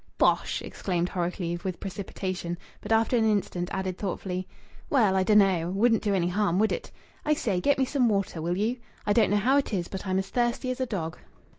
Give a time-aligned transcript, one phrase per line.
[0.17, 4.47] "Bosh!" exclaimed Horrocleave, with precipitation, but after an instant added thoughtfully:
[4.89, 5.69] "Well, I dun'no'.
[5.69, 6.89] Wouldn't do any harm, would it?
[7.23, 8.77] I say get me some water, will you?
[9.05, 11.19] I don't know how it is, but I'm as thirsty as a dog."